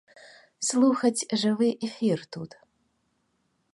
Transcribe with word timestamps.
Слухаць 0.69 1.27
жывы 1.43 1.69
эфір 1.89 2.19
тут. 2.37 2.51